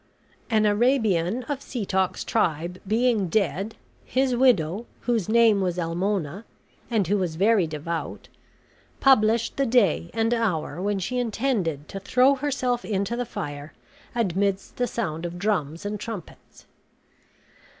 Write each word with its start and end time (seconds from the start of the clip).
An 0.49 0.65
Arabian 0.65 1.43
of 1.43 1.61
Setoc's 1.61 2.23
tribe 2.23 2.81
being 2.87 3.29
dead, 3.29 3.75
his 4.03 4.35
widow, 4.35 4.87
whose 5.01 5.29
name 5.29 5.61
was 5.61 5.77
Almona, 5.77 6.43
and 6.89 7.05
who 7.05 7.19
was 7.19 7.35
very 7.35 7.67
devout, 7.67 8.27
published 8.99 9.57
the 9.57 9.65
day 9.67 10.09
and 10.11 10.33
hour 10.33 10.81
when 10.81 10.97
she 10.97 11.19
intended 11.19 11.87
to 11.89 11.99
throw 11.99 12.33
herself 12.33 12.83
into 12.83 13.15
the 13.15 13.27
fire, 13.27 13.73
amidst 14.15 14.77
the 14.77 14.87
sound 14.87 15.23
of 15.23 15.37
drums 15.37 15.85
and 15.85 15.99
trumpets. 15.99 16.65